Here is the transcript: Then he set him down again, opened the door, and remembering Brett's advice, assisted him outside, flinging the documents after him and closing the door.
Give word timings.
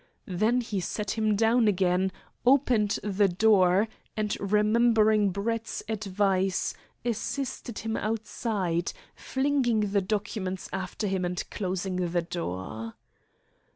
Then 0.25 0.61
he 0.61 0.79
set 0.79 1.11
him 1.11 1.35
down 1.35 1.67
again, 1.67 2.11
opened 2.43 2.97
the 3.03 3.27
door, 3.27 3.87
and 4.17 4.35
remembering 4.39 5.29
Brett's 5.29 5.83
advice, 5.87 6.73
assisted 7.05 7.77
him 7.77 7.95
outside, 7.95 8.93
flinging 9.15 9.91
the 9.91 10.01
documents 10.01 10.67
after 10.73 11.05
him 11.05 11.23
and 11.23 11.47
closing 11.51 11.97
the 11.97 12.23
door. 12.23 12.95